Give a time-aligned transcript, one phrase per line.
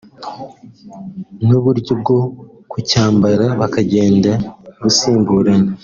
[1.47, 2.19] n’uburyo bwo
[2.71, 4.31] kucyambara bukagenda
[4.81, 5.69] busimburana